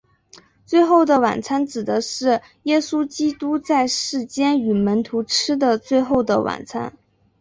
[0.65, 6.91] 最后的晚餐指的是耶稣基督在世间与门徒吃的最后的晚餐。